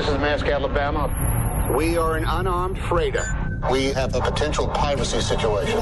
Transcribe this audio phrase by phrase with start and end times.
[0.00, 1.12] This is Mask, Alabama.
[1.76, 3.26] We are an unarmed freighter.
[3.70, 5.78] We have a potential piracy situation.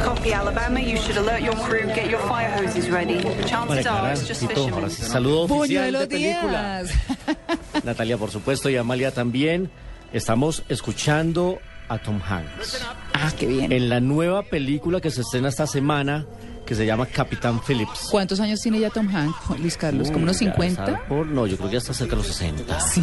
[0.00, 0.80] Copy, Alabama.
[0.80, 1.84] You should alert your crew.
[1.94, 3.20] Get your fire hoses ready.
[3.44, 4.88] Chances are it's just fishermen.
[4.88, 6.84] saludo Puño de oficial de película.
[7.84, 9.70] Natalia, por supuesto, y Amalia también.
[10.14, 11.58] Estamos escuchando
[11.90, 13.72] a Tom Hanks Ah, qué bien.
[13.72, 16.24] en la nueva película que se estrena esta semana
[16.66, 18.08] que se llama Capitán Phillips.
[18.10, 20.10] ¿Cuántos años tiene ya Tom Hanks, Luis Carlos?
[20.10, 20.84] ¿Como unos Uy, ya 50?
[20.84, 22.80] está por- no, yo creo que ya está cerca de los 60.
[22.80, 23.02] ¿Sí?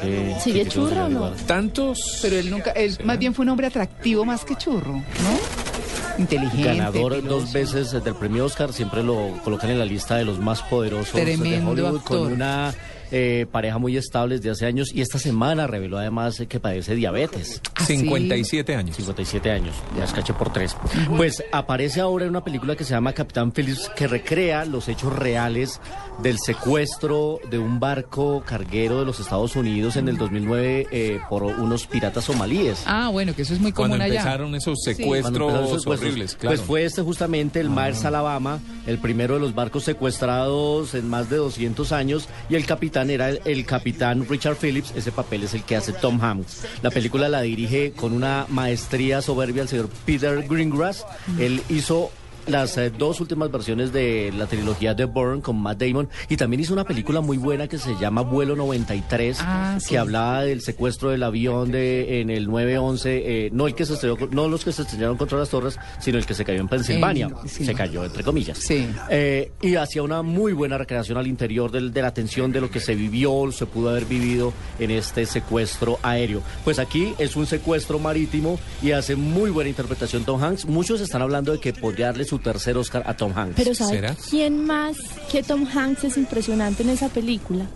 [0.00, 1.30] Que- ¿Sigue que churro o no?
[1.46, 2.18] Tantos.
[2.22, 6.18] Pero él nunca, él más bien fue un hombre atractivo más que churro, ¿no?
[6.18, 6.64] Inteligente.
[6.68, 7.40] Ganador piloso.
[7.40, 11.14] dos veces del premio Oscar, siempre lo colocan en la lista de los más poderosos
[11.14, 12.18] de Tremendo Hollywood, actor.
[12.18, 12.74] con una
[13.12, 16.94] eh, pareja muy estable desde hace años y esta semana reveló además eh, que padece
[16.94, 17.60] diabetes.
[17.74, 17.98] ¿Ah, sí?
[17.98, 18.96] 57 años.
[18.96, 20.74] 57 años, ya escaché por tres.
[21.16, 25.12] Pues aparece ahora en una película que se llama Capitán Phillips, que recrea los hechos
[25.14, 25.80] reales
[26.22, 31.42] del secuestro de un barco carguero de los Estados Unidos en el 2009 eh, por
[31.42, 32.82] unos piratas somalíes.
[32.86, 34.14] Ah, bueno, que eso es muy común Cuando allá.
[34.20, 34.94] empezaron esos Sí.
[34.94, 36.56] Cuando empezaron secuestros esos secuestros, horribles, claro.
[36.56, 41.28] Pues fue este justamente el Myers Alabama, el primero de los barcos secuestrados en más
[41.28, 45.54] de 200 años y el capitán era el, el capitán Richard Phillips, ese papel es
[45.54, 46.64] el que hace Tom Hanks.
[46.82, 51.04] La película la dirige con una maestría soberbia el señor Peter Greengrass.
[51.38, 52.10] Él hizo
[52.46, 56.60] las eh, dos últimas versiones de la trilogía de Bourne con Matt Damon y también
[56.60, 59.90] hizo una película muy buena que se llama Vuelo 93 Ah, sí.
[59.90, 63.94] que hablaba del secuestro del avión de en el 911 eh, no el que se
[63.94, 66.68] estrelló no los que se estrellaron contra las torres sino el que se cayó en
[66.68, 67.64] Pensilvania Eh, sí.
[67.64, 68.86] se cayó entre comillas Sí.
[69.10, 72.70] Eh, y hacía una muy buena recreación al interior del- de la tensión de lo
[72.70, 77.46] que se vivió se pudo haber vivido en este secuestro aéreo pues aquí es un
[77.46, 82.06] secuestro marítimo y hace muy buena interpretación Tom Hanks muchos están hablando de que podría
[82.06, 84.16] darle su tercer Oscar a Tom Hanks Pero ¿sabe ¿Será?
[84.30, 84.96] quién más
[85.30, 87.66] que Tom Hanks es impresionante en esa película?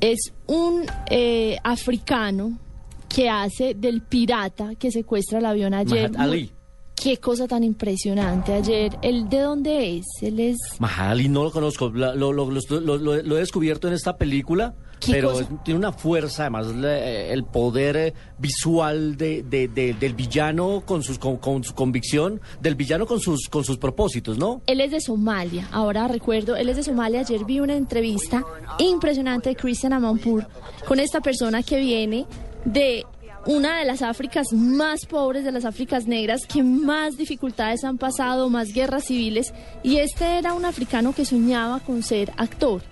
[0.00, 2.60] Es un eh, africano
[3.08, 6.12] que hace del pirata que secuestra el avión ayer.
[6.12, 6.52] Mahat Ali
[6.96, 8.96] Qué cosa tan impresionante ayer.
[9.02, 10.06] ¿El de dónde es?
[10.22, 10.56] Él es...
[10.78, 14.74] Mahali no lo conozco, lo, lo- lo- lo- lo- lo he descubierto en esta película,
[14.98, 15.46] ¿Qué pero cosa?
[15.62, 21.18] tiene una fuerza, además el poder eh, visual de, de- de- del villano con, sus,
[21.18, 24.62] con, con su convicción, del villano con sus, con sus propósitos, ¿no?
[24.66, 27.20] Él es de Somalia, ahora recuerdo, él es de Somalia.
[27.20, 28.42] Ayer vi una entrevista
[28.78, 30.48] impresionante de Christian Amanpour
[30.88, 32.24] con esta persona que viene
[32.64, 33.04] de
[33.46, 38.50] una de las Áfricas más pobres, de las Áfricas negras, que más dificultades han pasado,
[38.50, 39.52] más guerras civiles.
[39.82, 42.82] Y este era un africano que soñaba con ser actor.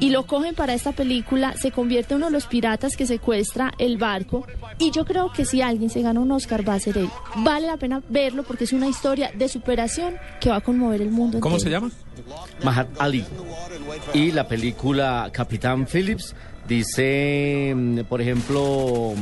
[0.00, 3.72] Y lo cogen para esta película, se convierte en uno de los piratas que secuestra
[3.78, 4.46] el barco.
[4.78, 7.08] Y yo creo que si alguien se gana un Oscar va a ser él.
[7.36, 11.10] Vale la pena verlo porque es una historia de superación que va a conmover el
[11.10, 11.40] mundo.
[11.40, 11.90] ¿Cómo se llama?
[12.64, 13.24] Mahat Ali.
[14.14, 16.34] Y la película Capitán Phillips
[16.66, 19.14] dice, mm, por ejemplo,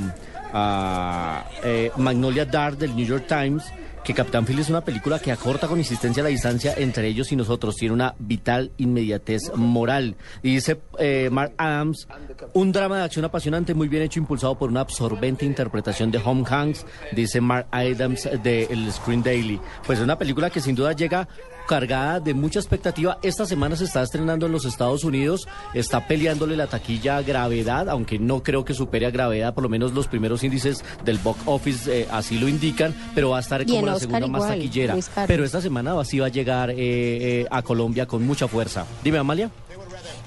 [0.53, 3.65] a, eh, Magnolia Dark del New York Times,
[4.05, 7.37] que Capitán Phillips es una película que acorta con insistencia la distancia entre ellos y
[7.37, 7.75] nosotros.
[7.75, 10.15] Tiene una vital inmediatez moral.
[10.45, 12.07] Y dice eh, Mark Adams,
[12.53, 16.45] un drama de acción apasionante, muy bien hecho, impulsado por una absorbente interpretación de Home
[16.49, 19.61] Hanks, dice Mark Adams de El Screen Daily.
[19.85, 21.29] Pues es una película que sin duda llega
[21.67, 23.19] cargada de mucha expectativa.
[23.23, 27.89] Esta semana se está estrenando en los Estados Unidos, está peleándole la taquilla a gravedad,
[27.89, 31.41] aunque no creo que supere a gravedad, por lo menos los primeros índices del box
[31.47, 34.97] office eh, así lo indican, pero va a estar como la Oscar segunda más taquillera.
[35.27, 38.87] Pero esta semana sí va a llegar eh, eh, a Colombia con mucha fuerza.
[39.03, 39.51] Dime, Amalia.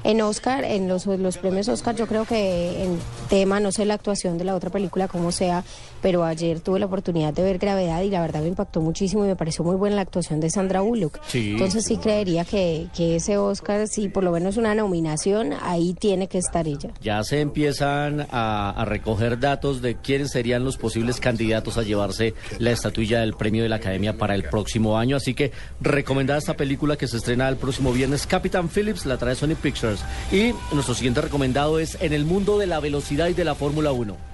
[0.04, 2.98] En Oscar, en los, los premios Oscar, yo creo que en
[3.30, 5.66] tema, no sé la actuación de la otra película, como sea,
[6.02, 9.28] pero ayer tuve la oportunidad de ver Gravedad y la verdad me impactó muchísimo y
[9.28, 11.20] me pareció muy buena la actuación de Sandra Bullock.
[11.34, 16.28] Entonces sí creería que, que ese Oscar, si por lo menos una nominación, ahí tiene
[16.28, 16.92] que estar ella.
[17.02, 22.34] Ya se empiezan a, a recoger datos de quiénes serían los posibles candidatos a llevarse
[22.58, 25.18] la estatuilla del premio de la Academia para el próximo año.
[25.18, 25.52] Así que
[25.82, 30.04] recomendada esta película que se estrena el próximo viernes, Capitán Phillips, la trae Sony Pictures.
[30.32, 33.92] Y nuestro siguiente recomendado es En el mundo de la velocidad y de la Fórmula
[33.92, 34.29] 1.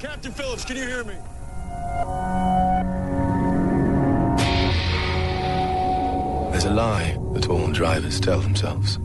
[0.00, 1.14] Captain Phillips, can you hear me?
[6.50, 8.98] There's a lie that all drivers tell themselves.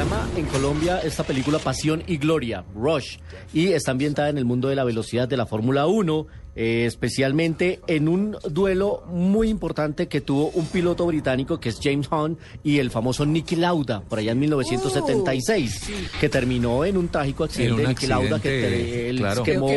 [0.00, 3.18] Se llama en Colombia esta película Pasión y Gloria, Rush,
[3.52, 6.26] y está ambientada en el mundo de la velocidad de la Fórmula 1,
[6.56, 12.08] eh, especialmente en un duelo muy importante que tuvo un piloto británico que es James
[12.10, 17.44] Hunt y el famoso Nicky Lauda, por allá en 1976, que terminó en un trágico
[17.44, 17.82] accidente.
[17.82, 19.42] En un Niki Lauda que él claro.
[19.42, 19.68] quemó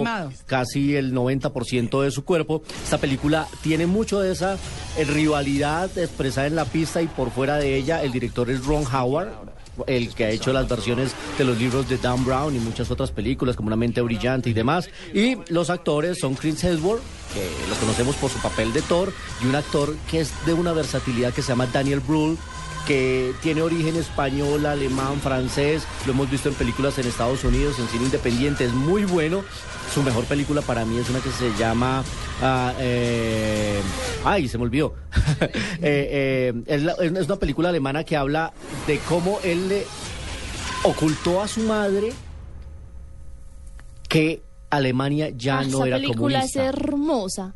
[0.45, 2.63] casi el 90% de su cuerpo.
[2.81, 4.57] Esta película tiene mucho de esa
[4.97, 8.01] eh, rivalidad expresada en la pista y por fuera de ella.
[8.01, 9.52] El director es Ron Howard.
[9.87, 13.11] El que ha hecho las versiones de los libros de Dan Brown y muchas otras
[13.11, 14.89] películas como Una mente brillante y demás.
[15.13, 17.01] Y los actores son Chris Hemsworth,
[17.33, 19.11] que lo conocemos por su papel de Thor,
[19.41, 22.37] y un actor que es de una versatilidad que se llama Daniel Brühl,
[22.87, 27.87] que tiene origen español, alemán, francés, lo hemos visto en películas en Estados Unidos, en
[27.87, 29.43] cine independiente, es muy bueno.
[29.93, 32.03] Su mejor película para mí es una que se llama...
[32.79, 33.79] eh,
[34.25, 34.93] ay, se me olvidó.
[35.85, 38.53] Eh, eh, es, la- es una película alemana que habla
[38.87, 39.85] de cómo él le
[40.83, 42.11] ocultó a su madre
[44.07, 46.65] que Alemania ya Ah, no esa era película es comunista.
[46.65, 47.55] hermosa.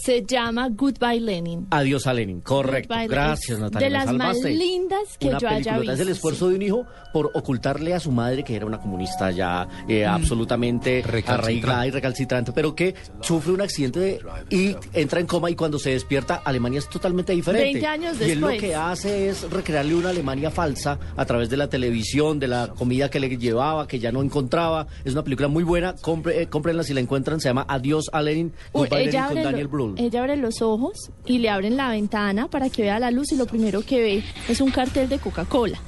[0.00, 1.66] Se llama Goodbye Lenin.
[1.70, 2.94] Adiós a Lenin, correcto.
[2.94, 3.88] Goodbye, Gracias, Natalia.
[3.88, 5.92] de las más lindas que Una yo haya película.
[5.94, 8.78] Es el visto, esfuerzo de un hijo por ocultarle a su madre que era una
[8.78, 11.32] comunista ya eh, absolutamente Recalcitrante.
[11.42, 15.80] arraigada y recalcitrante, pero que sufre un accidente de- y entra en coma y cuando
[15.80, 17.64] se despierta Alemania es totalmente diferente.
[17.64, 18.60] 20 años Y él lo después.
[18.70, 23.10] que hace es recrearle una Alemania falsa a través de la televisión, de la comida
[23.10, 24.86] que le llevaba, que ya no encontraba.
[25.04, 25.96] Es una película muy buena.
[26.00, 27.40] Compre, eh, cómprenla si la encuentran.
[27.40, 28.52] Se llama Adiós a Lenin.
[28.72, 32.48] Uy, Goodbye Lenin con Daniel lo- Ella abre los ojos y le abren la ventana
[32.48, 35.80] para que vea la luz y lo primero que ve es un cartel de Coca-Cola.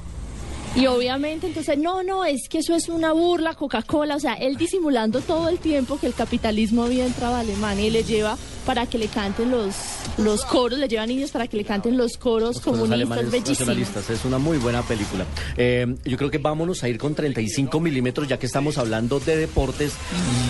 [0.73, 4.55] Y obviamente entonces, no, no, es que eso es una burla, Coca-Cola, o sea, él
[4.55, 8.85] disimulando todo el tiempo que el capitalismo había entrado a Alemania y le lleva para
[8.85, 9.75] que le canten los,
[10.17, 14.09] los coros, le lleva niños para que le canten los coros Los comunistas, bellísimos.
[14.09, 15.25] Es una muy buena película.
[15.57, 19.35] Eh, yo creo que vámonos a ir con 35 milímetros, ya que estamos hablando de
[19.35, 19.93] deportes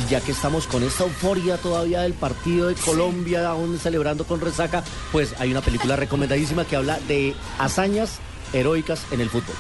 [0.05, 4.39] y ya que estamos con esta euforia todavía del partido de Colombia, aún celebrando con
[4.39, 8.19] resaca, pues hay una película recomendadísima que habla de hazañas
[8.53, 9.55] heroicas en el fútbol.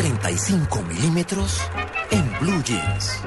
[0.00, 1.60] 35 milímetros
[2.10, 3.20] en Blue Jeans.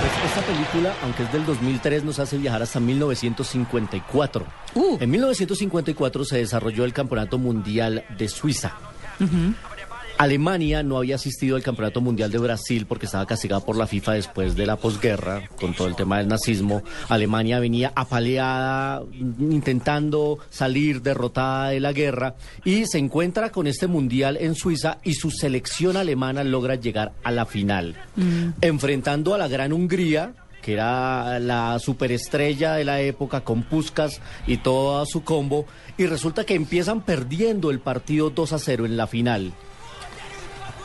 [0.00, 4.46] Pues esta película, aunque es del 2003, nos hace viajar hasta 1954.
[4.76, 4.96] Uh.
[4.98, 8.72] En 1954 se desarrolló el Campeonato Mundial de Suiza.
[10.16, 14.12] Alemania no había asistido al Campeonato Mundial de Brasil porque estaba castigada por la FIFA
[14.12, 16.82] después de la posguerra, con todo el tema del nazismo.
[17.08, 23.88] Alemania venía apaleada, mm, intentando salir derrotada de la guerra y se encuentra con este
[23.88, 27.96] Mundial en Suiza y su selección alemana logra llegar a la final,
[28.60, 34.56] enfrentando a la gran Hungría que era la superestrella de la época con Puskas y
[34.56, 35.66] todo su combo,
[35.98, 39.52] y resulta que empiezan perdiendo el partido 2 a 0 en la final.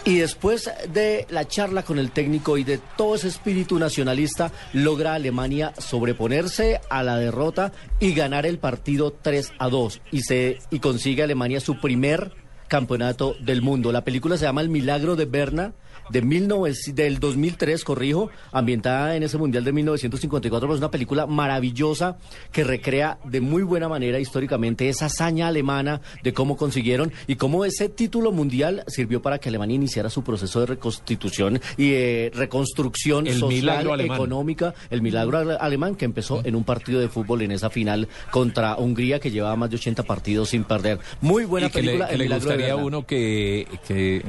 [0.10, 5.14] Y después de la charla con el técnico y de todo ese espíritu nacionalista, logra
[5.14, 10.02] Alemania sobreponerse a la derrota y ganar el partido 3 a 2.
[10.12, 12.32] Y, se, y consigue Alemania su primer
[12.68, 13.92] campeonato del mundo.
[13.92, 15.74] La película se llama El Milagro de Berna.
[16.10, 21.26] De 19 del 2003, corrijo, ambientada en ese Mundial de 1954, pero es una película
[21.28, 22.18] maravillosa
[22.52, 27.66] que recrea de muy buena manera históricamente esa hazaña alemana de cómo consiguieron y cómo
[27.66, 33.28] ese título mundial sirvió para que Alemania iniciara su proceso de reconstitución y eh, reconstrucción
[33.28, 37.52] El social, económica, el milagro ale- alemán que empezó en un partido de fútbol en
[37.52, 41.00] esa final contra Hungría que llevaba más de 80 partidos sin perder.
[41.22, 42.08] Muy buena y que le, película.
[42.08, 44.24] que El le milagro de gustaría a uno que, que,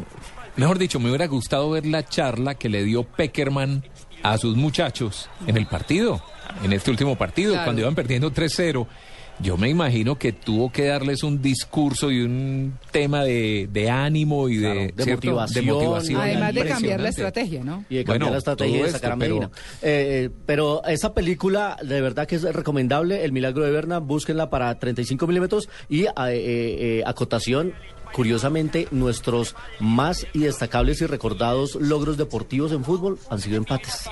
[0.57, 3.85] mejor dicho, me hubiera gustado ver la charla que le dio Peckerman
[4.23, 6.23] a sus muchachos en el partido,
[6.63, 7.65] en este último partido, Claro.
[7.67, 8.87] cuando iban perdiendo 3-0.
[9.43, 14.51] Yo me imagino que tuvo que darles un discurso y un tema de, de ánimo
[14.51, 15.27] y de, Claro, de ¿cierto?
[15.29, 15.65] motivación.
[15.65, 17.85] De motivación Además de cambiar la estrategia, ¿no?
[17.89, 19.51] Y de cambiar Bueno, la estrategia de sacar esto, a Medina.
[19.81, 24.79] Eh, pero esa película, de verdad que es recomendable, El Milagro de Berna, búsquenla para
[24.79, 27.73] 35 milímetros y eh, eh, eh, acotación.
[28.13, 34.05] Curiosamente, nuestros más y destacables y recordados logros deportivos en fútbol han sido empates.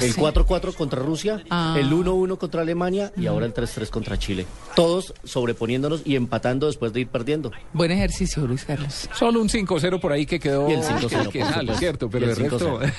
[0.00, 1.76] el 4-4 contra Rusia, Ah.
[1.78, 4.46] el 1-1 contra Alemania y ahora el 3-3 contra Chile.
[4.74, 7.52] Todos sobreponiéndonos y empatando después de ir perdiendo.
[7.72, 9.08] Buen ejercicio, Luis Carlos.
[9.14, 11.74] Solo un 5-0 por ahí que quedó Y el 5-0, que supuesto.
[11.76, 12.92] cierto, pero Y de el resto 5-0.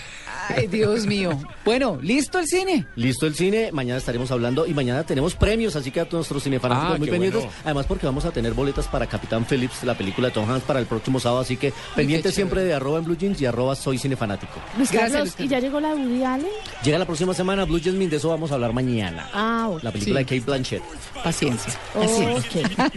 [0.49, 1.37] Ay, Dios mío.
[1.65, 2.87] Bueno, ¿listo el cine?
[2.95, 6.43] Listo el cine, mañana estaremos hablando y mañana tenemos premios, así que a todos nuestros
[6.43, 7.41] cinefanáticos Ah, muy pendientes.
[7.41, 7.57] bueno.
[7.65, 10.79] Además porque vamos a tener boletas para Capitán Phillips, la película de Tom Hanks para
[10.79, 13.97] el próximo sábado, así que pendientes siempre de arroba en Blue Jeans y arroba soy
[13.97, 14.53] cinefanático.
[14.77, 16.47] Luis Gracias, Carlos, Luis ¿y ya llegó la de Woody Allen?
[16.83, 19.29] Llega la próxima semana Blue Jasmine, de eso vamos a hablar mañana.
[19.33, 19.83] Ah, ok.
[19.83, 20.25] La película Sí.
[20.25, 20.83] de Kate Blanchett.
[21.23, 21.73] Paciencia.
[21.93, 22.91] paciencia.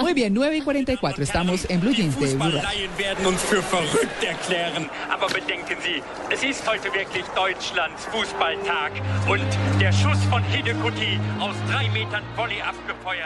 [0.00, 1.22] Muy bien, 9 y 44.
[1.24, 2.60] Estamos en Blue Jeans de Blue
[2.98, 4.88] werden uns für verrückt erklären.
[5.10, 8.92] Aber bedenken Sie, es ist heute wirklich Deutschlands Fußballtag.
[9.28, 9.44] Und
[9.80, 13.18] der Schuss von Hidekuti aus drei Metern Volley abgefeuert.